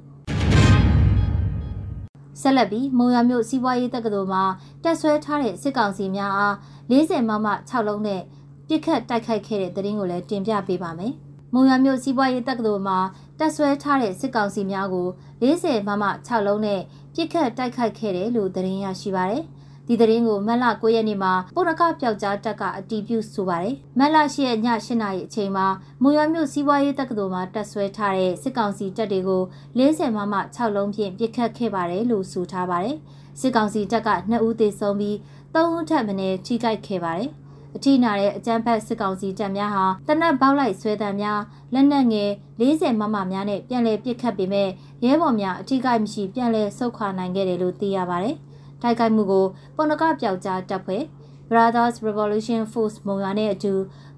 [2.41, 4.43] ဆက်လက်ပြီးမုံရမြို့စီးပွားရေးတက္ကသိုလ်မှာ
[4.85, 6.55] တက်ဆွဲထားတဲ့စစ်ကောင်စီများအား
[6.91, 8.21] 40မမ6လုံးနဲ့
[8.69, 11.13] ပြစ်ခတ်တိုက်ခိုက်ခဲ့တဲ့သတင်းကိုလည်းတင်ပြပေးပါမယ်။
[11.55, 12.99] မုံရမြို့စီးပွားရေးတက္ကသိုလ်မှာ
[13.39, 15.09] တက်ဆွဲထားတဲ့စစ်ကောင်စီများကို
[15.43, 16.81] 40မမ6လုံးနဲ့
[17.15, 19.45] ပြစ်ခတ်တိုက်ခိုက်ခဲ့တယ်လို့သတင်းရရှိပါရတယ်။
[19.87, 25.67] ဒီသတင်းကိုမက်လ9ရက်နေ့မှာပုရကပျောက်ကြားတက်ကအတီးပြုဆိုပါတယ်မက်လ10ရက်ည8နာရီအချိန်မှာ
[26.03, 29.43] မူရမြို့စီးပွားရေးတက္ကသိုလ်မှာတက်ဆွဲထားတဲ့စစ်ကောင်စီတပ်တွေကို
[29.79, 32.97] 40မမ6လုံးဖြင့်ပစ်ခတ်ခဲ့ပါတယ်လို့ဆိုထားပါတယ်
[33.41, 35.17] စစ်ကောင်စီတပ်က2ဦးသေဆုံးပြီး
[35.55, 36.15] 3ဦးထပ်မံ
[36.47, 37.31] ထိခိုက်ခဲ့ပါတယ်
[37.77, 41.41] အထိနာတဲ့အကြမ်းဖက်စစ်ကောင်စီတပ်များဟာတနက်ပေါက်လိုက်ဆွဲတံများ
[41.75, 44.69] လက်နက်ငယ်40မမများနဲ့ပြန်လည်ပစ်ခတ်ပေမဲ့
[45.05, 48.37] ရဲဘော်များအထိကိမရှိပြန်လည်ဆုတ်ခွာနိုင်ခဲ့တယ်လို့သိရပါတယ်။
[48.83, 51.03] တိုက်ခိုက်မှုကိုပုံနကပျောက်ကြားတပ်ဖွဲ့
[51.51, 53.73] Brothers Revolution Force မုံရွာနဲ့အတူ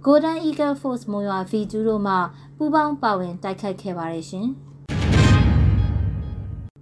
[0.06, 2.14] Golden Eagle Force မုံရွာ V2 တို့မှ
[2.56, 4.48] ပူးပေါင်းပါဝင်တိုက်ခိုက်ခဲ့ပါတယ်ရှင်။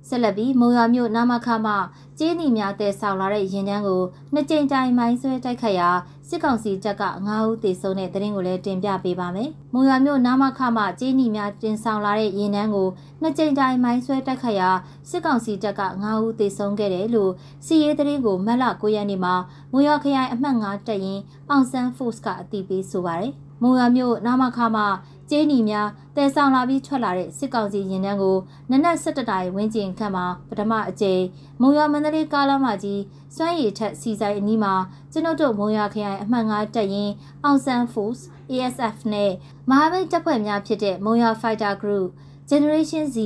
[0.08, 1.72] ဆက်လက်ပြီးမုံရွာမြို့နာမခမှ
[2.18, 5.90] ကျေးနီများတဲဆောင်လာတဲ့ရင်တန်းကိုနှစ်ကြိမ်တိုင်မိုင်းဆွဲတိုက်ခတ်ရာ
[6.28, 12.88] စစ်ကောင်စီတပ်က9ဦးသေဆုံးတဲ့တဲ့ရင်ကိုလည်းတင်ပြပေးပါမယ်။မုံရွာမြို့နာမခမှကျေးနီများတင်ဆောင်လာတဲ့ရင်တန်းကို
[13.22, 14.70] နှစ်ကြိမ်တိုင်မိုင်းဆွဲတိုက်ခတ်ရာ
[15.11, 17.32] စစ်ကောင်စီတပ်က9ဦးသေဆုံးခဲ့တယ်လို့
[17.66, 19.35] စီရေးတဲ့ရင်ကိုမက်လ9ရက်နေ့မှာ
[19.72, 23.32] မုံရွာခရိုင်အမှတ်9တပ်ရင်းအောင်ဆန်း Force ကအတည်ပြုဆိုပါတယ်။
[23.62, 24.82] မုံရွာမြို့နာမခမှ
[25.30, 28.37] ကျေးနီများတဲဆောင်လာပြီးထွက်လာတဲ့စစ်ကောင်စီရင်တန်းကို
[28.70, 31.22] နနက်7တိုင်ဝင်းကျင်ခန့်မှာပထမအကြိမ်
[31.61, 33.00] မုံရွာမန္တလေးကားလမ်းမကြီး
[33.37, 34.74] စွမ်းရည်ထက်စီဆိုင်အနီးမှာ
[35.12, 37.12] ကျွန်ုပ်တို့မုံရွာခရိုင်အမှတ်9တပ်ရင်း
[37.44, 39.32] အောင်ဆန်း Force ASF နဲ့
[39.70, 42.08] မဟာမိတ်တပ်ဖွဲ့များဖြစ်တဲ့မုံရွာ Fighter Group
[42.50, 43.16] Generation Z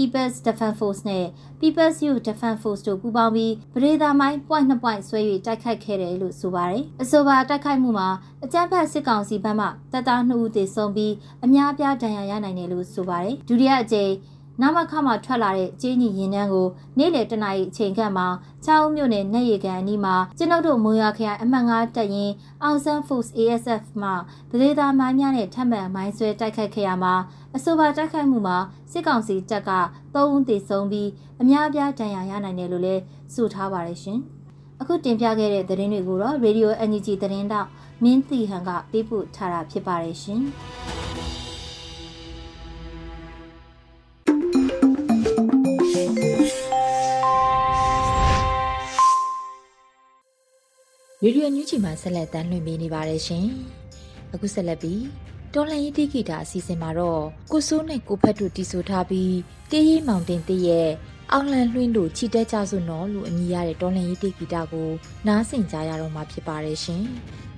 [0.00, 1.26] People's Defense Force နဲ့
[1.60, 8.08] People's Youth Defense Force တို့ပူးပေါင်းပြီးပရိသာမိုင်း point 2 point ဆွဲ၍တိုက်ခိုက်ခဲ့တယ်လို့ဆိုပါတယ်။အဆိုပါတိုက်ခိုက်မှုမှာ
[8.44, 14.12] အကြမ်းဖက်စစ်ကောင်စီဘက်မှတပ်သား2ဦးသေဆုံးပြီးအများပြားဒဏ်ရာရနိုင်တယ်လို့ဆိုပါတယ်။ဒုတိယအကြိမ်
[14.62, 18.26] နမခမှထွက်လာတဲ့ကျင်းကြီးရင်နှန်းကိုနေ့လယ်တနာရီအချိန်ခန့်မှာ
[18.64, 24.10] ချောင်းမြို့နယ်နယ်ရီကန်အနီးမှာကျွန်ုပ်တို့မွန်ရွာခရိုင်အမှတ်9တပ်ရင်းအောင်ဆန်း Force ASF မှ
[24.50, 27.14] ဗဒေတာမိုင်းများနဲ့ထပ်မံမိုင်းဆွဲတိုက်ခိုက်ခဲ့ရမှာ
[27.56, 28.58] အဆိုပါတိုက်ခိုက်မှုမှာ
[28.92, 29.70] စစ်ကောင်စီတပ်က
[30.14, 31.08] 3ဦးသေဆုံးပြီး
[31.40, 33.02] အများအပြားဒဏ်ရာရနိုင်တယ်လို့လည်း
[33.34, 34.18] ဆိုထားပါတယ်ရှင်။
[34.80, 37.68] အခုတင်ပြခဲ့တဲ့သတင်းတွေကိုတော့ Radio NUG သတင်းတောက်
[38.02, 40.42] မင်းတီဟန်ကပေးပို့ထားတာဖြစ်ပါတယ်ရှင်။
[51.24, 53.46] ရေဒီယိုညူးချီမှာဆက်လက်တမ်းလွှင့်ပေးနေပါတယ်ရှင်။
[54.34, 55.00] အခုဆက်လက်ပြီး
[55.54, 59.34] တော်လှန်ရေးတိဂီတာအစီအစဉ်မှာတော့ကိုစိုးနဲ့ကိုဖက်တို့တီဆိုထားပြီး
[59.70, 60.88] တေးရီမောင်တင်တရဲ့
[61.32, 64.90] အောင်လန်လွှင့်တို့ချီတက်ကြစုနော်လို့အမည်ရတဲ့တော်လှန်ရေးတိဂီတာကို
[65.26, 67.04] နားဆင်ကြရတော့မှာဖြစ်ပါတယ်ရှင်။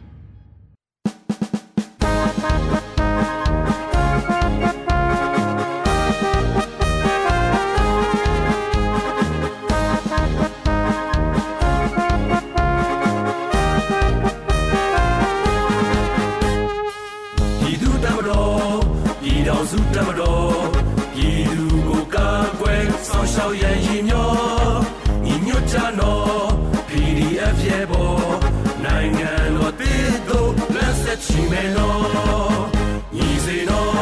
[33.17, 33.93] ညီစေတော်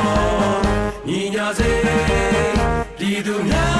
[1.08, 1.70] ညီညာစေ
[2.98, 3.79] ဒီသူများ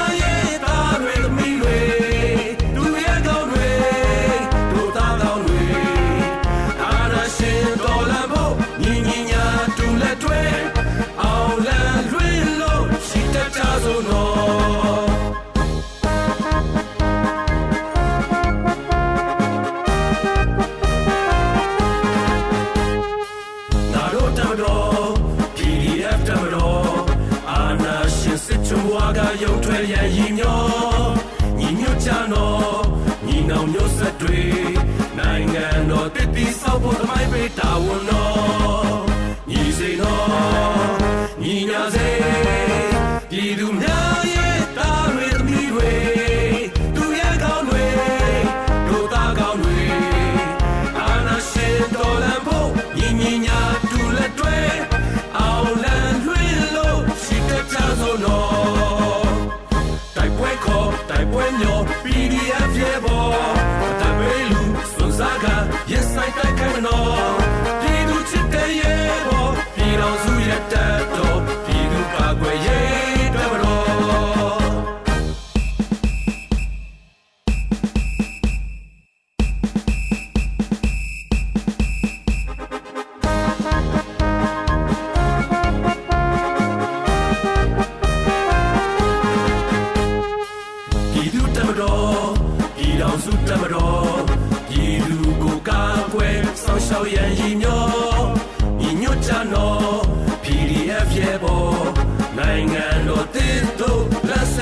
[37.59, 38.00] ဖို့တ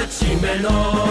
[0.09, 1.08] လက်ဆ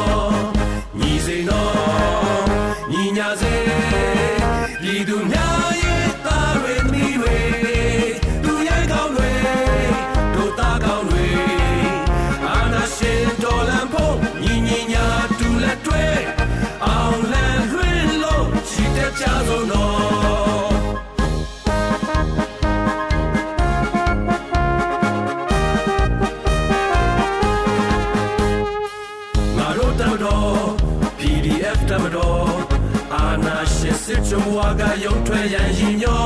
[34.37, 36.23] ရှင်စစ်ချုံဝါကရုံထွက်ရန်ရည်ညော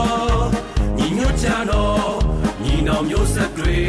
[0.97, 2.15] ညီညွတ်ကြတော့
[2.63, 3.79] ညီနောင်မျိုးဆက်တွေ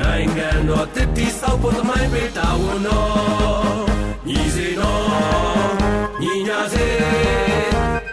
[0.00, 3.82] နိုင်ငံတော်တည်တည်ဆောက်ဖို့သမိုင်းပေးတာဝန်တော်
[4.28, 5.04] ညီစေတော်
[6.20, 6.88] ညီညာစေ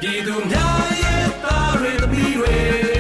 [0.02, 2.91] ပြည်သူများရဲ့သားတွေသမီးတွေ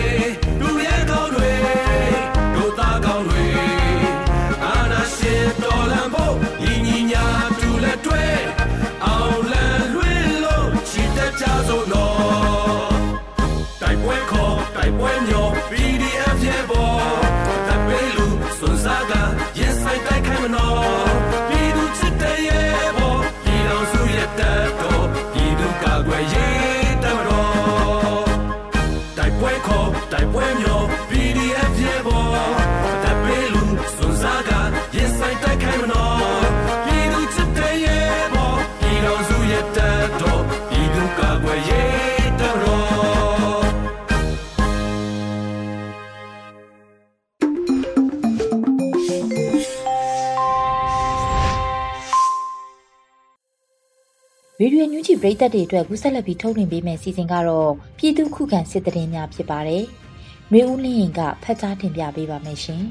[55.21, 59.83] ပရိသတ်တွေအတွက်ကူးဆက်လက်ပြီးထုတ်လွှင့်ပေးမယ့်စီစဉ်ကတော့ပြည်သူခုခံစစ်တရင်များဖြစ်ပါတယ်။
[60.53, 62.83] မျိုးဦးလင်းရင်ကဖတ်ကြားတင်ပြပေးပါမယ်ရှင်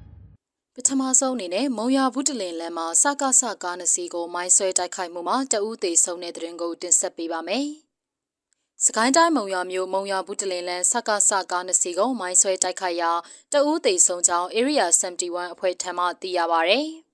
[0.74, 7.66] ။ပထမဆုံးအနေနဲ့မုံရဘူးတလင်လမ်းမှာစကားဆကားနစီကိုမိုင်းဆွဲတိုက်ခိုက်မှုမှာတအူးသေးဆုံးတဲ့တဲ့ရင်ကိုတင်ဆက်ပေးပါမယ်။
[8.84, 13.12] စကိုင်းတိုင်းမုံရမြို့မုံရဘူးတလင်လမ်းစကားဆကားနစီကိုမိုင်းဆွဲတိုက်ခိုက်ရာ
[13.52, 16.80] တအူးသေးဆုံးကြောင်း Area 71အဖွဲ့ထံမှသိရပါဗျ။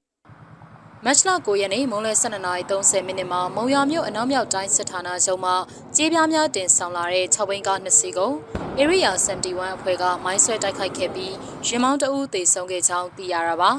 [1.05, 5.53] မတ်လ9ရက်နေ့မွန်လယ်12:30မိနစ်မှာမုံရမြို့အနောက်မြောက်တိုင်းစစ်ဌာနချုပ်မှ
[5.97, 8.33] ကြေးပြားများတင်ဆောင်လာတဲ့6ဘိန်းကား2စီးကို
[8.81, 11.35] Area 71အဖွဲ့ကမိုင်းဆွဲတိုက်ခိုက်ခဲ့ပြီး
[11.67, 13.71] ရင်မောင်းတအူးသေဆုံးခဲ့ကြောင်းသိရတာပါ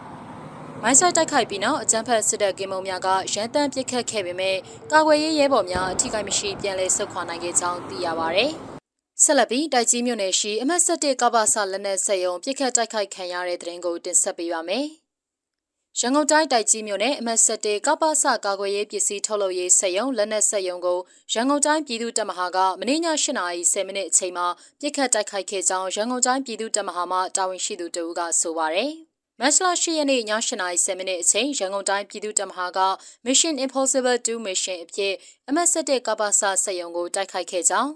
[0.82, 4.56] ။မိုင်းဆွဲတိုက်ခိုက်ပြီးနောက်အကြမ်းဖက်စစ်တပ်ကင်းမုံများကရန်တမ်းပစ်ခတ်ခဲ့ပေမဲ့
[4.92, 8.42] ကာကွယ်ရေးရဲဘော်များအထိကိမရှိပြန်လည်ဆုတ်ခွာနိုင်ခဲ့ကြောင်းသိရပါဗျ။
[9.22, 14.88] ဆက်လက်ပြီးတိုက်ကြီးမြို့နယ်ရှိအမတ်7ကပ္ပဆလက်နက်ဆက်ယုံပြစ်ခတ်တိုက်ခိုက်ခံရတဲ့တဲ့ရင်ကိုတင်ဆက်ပေးပါမယ်။
[16.00, 20.98] ရန်ကုန်တိုင်းတိုက်ကြီးမြို့နယ်အမတ်7ကပ္ပဆကာကွယ်ရေးပစ္စည်းထုတ်လုပ်ရေးဆက်ယုံလက်နက်ဆက်ယုံကို
[21.32, 24.46] ရန်ကုန်တိုင်းပြည်သူ့တပ်မဟာကမနေ့ည8:30မိနစ်အချိန်မှာ
[24.80, 28.92] ပြစ်ခတ်တိုက်ခိုက်ခဲ့ကြောင်းရန်ကုန်တိုင်းပြည်သူ့တပ်မဟာမှတာဝန်ရှိသူတဦးကဆိုပါရယ်။
[29.40, 32.80] မတ်လ10ရက်နေ့ည8:30မိနစ်အချိန်ရန်ကုန်တိုင်းပြည်သူ့တပ်မဟာက
[33.26, 35.14] Mission Impossible 2 Mission အဖြစ်
[35.48, 37.92] အမတ်7ကပ္ပဆဆက်ယုံကိုတိုက်ခိုက်ခဲ့ကြောင်း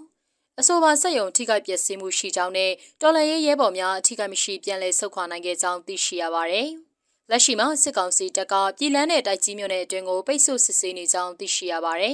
[0.59, 6.63] အဆိုပါစက်ယုံထိခိုက်ပျက်စီးမှုရှိကြောင်းနဲ့တော်လှန်ရေးရဲဘော်များအထိခိုက်မရှိပြန်လည်ဆုတ်ခွာနိုင်ခဲ့ကြောင်းသိရှိရပါဗျ။
[7.31, 12.11] လက်ရှိမှာစစ်ကောင်စီတပ်ကပြည်လန်းတဲ့တိုက်ကြီးမြို့နယ်အတွင်းကိုပိတ်ဆို့စစ်ဆေးနေကြောင်းသိရှိရပါဗျ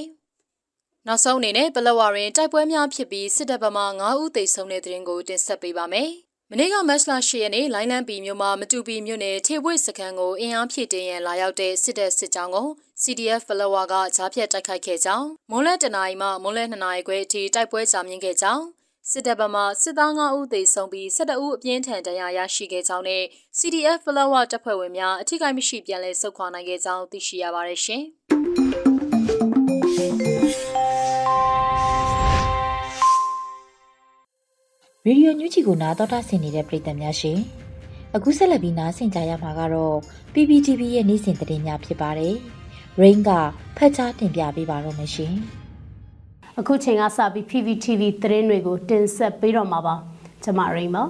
[1.06, 6.10] ။နောက်ဆုံးအနေနဲ့ပလောဝရင်တိုက်ပွဲများဖြစ်ပြီးစစ်တပ်ဗမာ9ဦးသေဆုံးတဲ့တဲ့ရင်ကိုတင်ဆက်ပေးပါမယ်။
[6.50, 12.68] မနေ့ကမတ်လ10ရက်နေ့လိုင်းလန်းပီမြို့မှာမတူပီမြို့နယ်ထေဝိစခန်းကိုအင်အားဖြည့်တင်ရန်လာရောက်တဲ့စစ်တပ်စစ်ကြောင်းကို
[13.02, 18.64] CDF ဖလဝါကဂျားဖြတ်တိုက်ခိုက်ခဲ့ကြောင်းမွန်လက်တနာရီမှမွန်လက်2နာရီခွဲအထိတိုက်ပွဲကြာမြင့်ခဲ့ကြောင်း
[19.10, 23.22] စစ်တပ်ဘက်မှစစ်သား9ဦးသေဆုံးပြီး12ဦးအပြင်းထန်ဒဏ်ရာရရှိခဲ့ကြောင်းနဲ့
[23.58, 28.02] CDF ဖလောဝတပ်ဖွဲ့ဝင်များအထိကိမရှိပြန်လည်ဆုတ်ခွာနိုင်ခဲ့ကြောင်းသိရှိရပါတယ်ရှင်။
[35.06, 37.38] ရေဒီယိုညူချီကိုနားတော်တာဆင်နေတဲ့ပရိသတ်များရှင်
[38.16, 39.96] အခုဆက်လက်ပြီးနားဆင်ကြရမှာကတော့
[40.32, 42.34] PPTV ရဲ့နေ့စဉ်သတင်းများဖြစ်ပါတယ်။
[43.00, 43.30] Rain က
[43.76, 45.34] ဖတ်ကြားတင်ပြပေးပါတော့မရှင်။
[46.60, 49.94] အခုချိန်ကစပြီး PPTV သတင်းတွေကိုတင်ဆက်ပေးတော့မှာပါ
[50.42, 51.04] ကျွန်မရိမ့်ပါ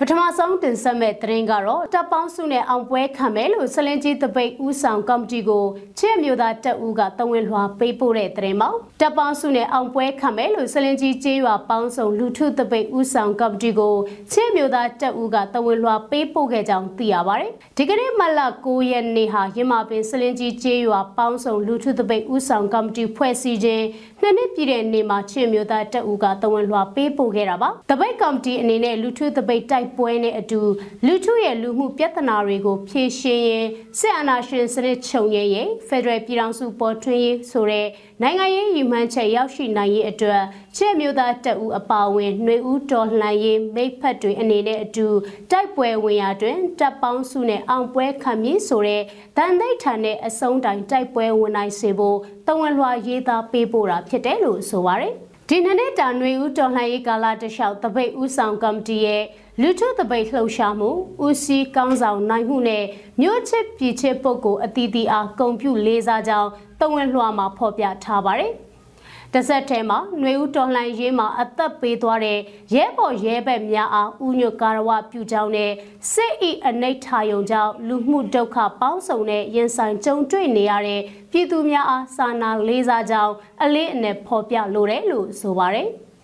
[0.00, 5.64] ပထမဆုံးတင်ဆက်မဲ့သတင်းကတော့တပ်ပေါင်းစုနဲ့အောင်ပွဲခံမယ်လို့ဆလင်းကြီးတပိတ်ဦးဆောင်ကော်မတီကို
[5.98, 13.94] ချစ်မျိုးသားတပ်ဦးကတဝင်လွှာပေးပို့တဲ့သတင်းပေါ့တပ်ပေါင်းစုနဲ့အောင်ပွဲခံမယ်လို့ဆလင်းကြီးကျေးရွာပေါင်းစုံလူထုတပိတ်ဦးဆောင်ကော်မတီကို
[14.32, 23.84] ချစ်မျိုးသားတပ်ဦးကတဝင်လွှာပေးပို့ခဲ့ကြောင်းသိရပါတယ်ဒီကနေ့မလ9ရက်နေ့ဟာရမပင်ဆလင်းကြီးကျေးရွာပေါင်းစုံလူထုတပိတ်ဦးဆောင်ကော်မတီဖွဲ့စည်းခြင်း
[24.20, 30.60] နှစ်နှစ်ပြည့်တဲ့နေ့မှာချစ်မျိုးသားတပ်ဦးကတဝန်လွှာပေးပို့ခဲ့တာပါတပိတ်ကော်မတီအနေနဲ့လူထုတပိတ်တိုက်ပွဲနဲ့အတူ
[31.06, 33.66] လူထုရဲ့လူမှုပြဿနာတွေကိုဖြေရှင်းရင်
[33.98, 37.86] စစ်အာဏာရှင်စနစ်ချုပ်ငြိမ်းရေးဖက်ဒရယ်ပြည်ထောင်စုပေါ်ထွန်းရေးဆိုတဲ့
[38.22, 40.42] နိုင်ငံရေးရည်မှန်းချက်ရောက်ရှိနိုင်ရေးအတွက်
[40.76, 45.06] ချက်မျိုးသားတပ်ဦးအပါအဝင်နှွေဦးတော်လှန်ရေးမိဖက်တွေအနေနဲ့အတူ
[45.50, 49.02] တိုက်ပွဲဝင်ရာတွင်တပ်ပေါင်းစုနဲ့အောင်ပွဲခံမည်ဆိုတဲ့
[49.36, 55.14] တန်သိထန်နဲ့အဆုံးတိုင်တိုက်ပွဲဝင်နိုင်စေဖို့တဝန်လွှာရေးသားပေးပို့တာဖြစ်တယ်လို့ဆိုပါရယ်
[55.50, 59.22] ဒီနှစ်နဲ့တာຫນွေဦးတော်လှန်ရေးကာလတလျှောက်တပိတ်ဦးဆောင်ကော်မတီရဲ့
[59.62, 60.90] လူထုတပိတ်လှုပ်ရှားမှု
[61.24, 62.84] ဦးစီးကောင်းဆောင်နိုင်မှုနဲ့
[63.20, 68.52] မြို့ချစ်ပြည်ချစ်ပုဂ္ဂိုလ်အတီးတီအားဂုံပြုလေးစားကြောင်းတဝန်လွှာမှာဖော်ပြထားပါတယ်။
[69.34, 72.38] တဆက်ထဲမှာຫນွေဦးတော်လှန်ရေးမှာအသက်ပေးသွားတဲ့
[72.74, 75.72] ရဲဘော်ရဲဘက်များအားဥညွတ်ကာရဝပြုကြောင်းနဲ့
[76.12, 85.90] စစ်ဤအနိဋ္ဌာယုံကြောင့်လူမှုဒုက္ခပေါင်းစုံနဲ့ရင်ဆိုင်ကြုံတွေ့နေရတဲ့ပြည်သူများအားစာနာလေးစားကြောင်းအလေးအနက်ဖော်ပြလိုတယ်လို့ဆိုပါတယ်။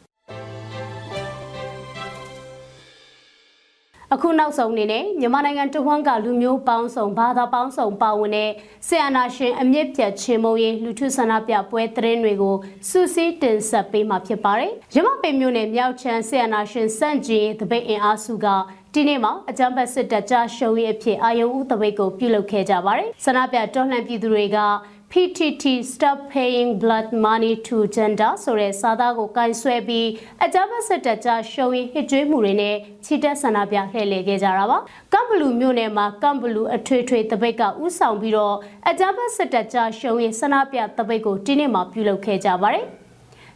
[4.15, 8.51] အခုနောက်ဆုံးအနေနဲ့မြန်မာနိုင်ငံတဝန်းကလူမျိုးပေါင်းစုံဘာသာပေါင်းစုံပါဝင်တဲ့
[8.87, 12.57] ဆီယနာရှင်အမြင့်ပြတ်ချင်းမုံရေးလူထုဆန္ဒပြပွဲသတင်းတွေကို
[12.89, 18.47] စူးစီးတင်ဆက်ပေးမှာဖြစ်ပါတယ်။ရမပင်မျိုးနဲ့မြောက်ချမ်းဆီယနာရှင်စန့်ကျင်တပိတ်အင်အားစုက
[18.95, 24.59] ဒီနေ့မှာအကြမ်းဖက်စစ်တပ်ကြားရှုံးရေးအဖြစ်အာယုံဦးတပိတ်ကိုပြုလုပ်ခဲ့ကြပါတယ်။ဆန္ဒပြတော်လှန်ပြည်သူတွေက
[25.15, 30.09] PTT Stop Paying Blood Money to Gender ဆိုတဲ့စာသားကိုကန်ဆွဲပြီး
[30.45, 34.79] အကြမ်းဖက်စစ်တပ်ကြားရှုံးရင်ဟစ်ကြွေးမှုတွေနဲ့ချီတက်ဆန္ဒပြလှည့်လည်ခဲ့ကြတာပါ။
[35.13, 38.57] ကမ်ဘလူမြို့နယ်မှာကမ်ဘလူအထွေထွေတပိတ်ကဥဆောင်ပြီးတော့
[38.89, 42.87] အကြမ်းဖက်စစ်တပ်ကြားရှုံးရင်ဆန္ဒပြတပိတ်ကိုဒီနေ့မှာပြုလုပ်ခဲ့ကြပါတယ်။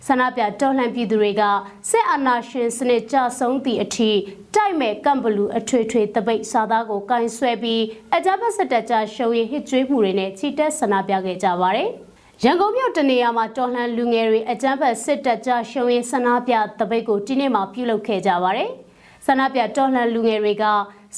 [0.06, 1.42] ဆန္ဒပြတော်လှန်ပြည်သူတွေက
[1.90, 4.10] စစ်အာဏာရှင်စနစ်ကြဆုံးသည့်အထိ
[4.54, 7.82] တိုက်မဲ့ကမ်ဘလူအထွေထွေတပိတ်စာသားကိုကင်ဆွဲပြီး
[8.14, 11.88] အကြမ်းဖက်စစ်တပ်ကြရှုံးရင်ဟစ်ကြွေးမှုတွေနဲ့ချီတက်ဆန္ဒပြခဲ့ကြပါတယ်။
[12.44, 18.70] ရန်ကုန်မြို့တနေရာမှာတော်လှန်လူငယ်တွေအကြမ်းဖက်စစ်တပ်ကြရှုံးရင်ဆန္ဒပြတပိတ်ကိုဒီနေ့မှပြုလုပ်ခဲ့ကြပါတယ်။
[19.26, 20.64] ဆန္ဒပြတော်လှန်လူငယ်တွေက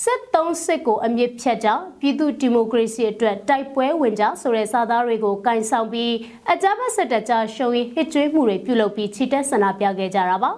[0.03, 1.69] စစ်သုံးစစ်ကိုအမြင့်ဖြတ်ကြ
[2.01, 6.13] ပြည်သူဒီမိုကရေစီအတွက်တိုက်ပွဲဝင်ကြဆိုတဲ့စာသားတွေကိုကင်ဆောင်ပြီး
[6.53, 10.51] အကြမ်းဖက်စစ်တပ်ကြားရှုံးရင်ဟစ်ကြွေးမှုတွေပြုလုပ်ပြီးချီတက်ဆန္ဒပြခဲ့ကြတာပါ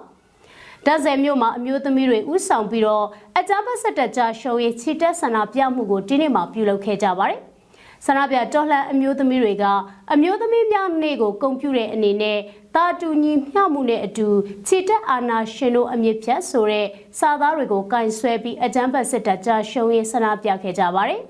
[0.85, 3.05] ဒဇယ်မြို့မှာအမျိုးသမီးတွေဥဆောင်ပြီးတော့
[3.37, 7.50] အကြမ်းဖက်စစ်တပ်ကြားရှုံးရင်ချီတက်ဆန္ဒပြမှုကိုဒီနေ့မှပြုလုပ်ခဲ့ကြပါတယ်
[8.05, 9.65] ဆန္ဒပြတော်လှန်အမျိုးသမီးတွေက
[10.13, 12.39] အမျိုးသမီးများနေ့ကိုဂုဏ်ပြုတဲ့အနေနဲ့
[12.75, 14.27] တာတူညီမျှမှုနဲ့အတူ
[14.67, 16.87] ခြေတက်အာဏာရှင်တို့အမြင့်ဖြတ်ဆိုတဲ့
[17.19, 21.21] စာသားတွေကိုကင်ဆွဲပြီးအကြမ်းဖက်စစ်တပ်ကြားရှုံးရဆန္ဒပြခဲ့ကြပါတယ်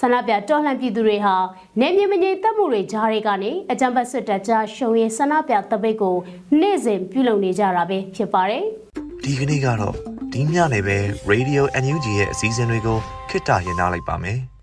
[0.00, 1.36] ဆန္ဒပြတော်လှန်ပြည်သူတွေဟာ
[1.80, 6.16] နေမြေမငြိမ်သက်မှုတွေကြားတွေကနေအကြံပတ်စစ်တပ်ကြားရှုံရင်ဆန္ဒပြတပိတ်ကို
[6.60, 8.64] နေ့စဉ်ပြုလုပ်နေကြတာပဲဖြစ်ပါတယ်။
[9.24, 9.94] ဒီကနေ့ကတော့
[10.32, 10.96] ဒီညနေပဲ
[11.30, 12.98] Radio NUG ရဲ့အစည်းအဝေးတွေကို
[13.30, 14.40] ခਿੱတရရနိုင်ပါမယ်။